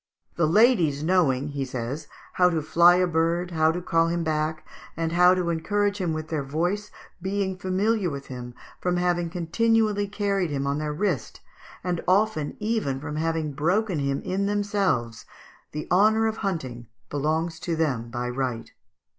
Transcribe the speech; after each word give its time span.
"The 0.35 0.47
ladies 0.47 1.03
knowing," 1.03 1.49
he 1.49 1.63
says, 1.63 2.07
"how 2.33 2.49
to 2.49 2.63
fly 2.63 2.95
a 2.95 3.05
bird, 3.05 3.51
how 3.51 3.71
to 3.71 3.83
call 3.83 4.07
him 4.07 4.23
back, 4.23 4.65
and 4.97 5.11
how 5.11 5.35
to 5.35 5.51
encourage 5.51 5.99
him 6.01 6.11
with 6.11 6.29
their 6.29 6.41
voice, 6.41 6.89
being 7.21 7.55
familiar 7.55 8.09
with 8.09 8.25
him 8.25 8.55
from 8.79 8.97
having 8.97 9.29
continually 9.29 10.07
carried 10.07 10.49
him 10.49 10.65
on 10.65 10.79
their 10.79 10.91
wrist, 10.91 11.41
and 11.83 12.01
often 12.07 12.57
even 12.59 12.99
from 12.99 13.17
having 13.17 13.53
broken 13.53 13.99
him 13.99 14.23
in 14.23 14.47
themselves, 14.47 15.25
the 15.71 15.87
honour 15.91 16.25
of 16.25 16.37
hunting 16.37 16.87
belongs 17.11 17.59
to 17.59 17.75
them 17.75 18.09
by 18.09 18.27
right. 18.27 18.71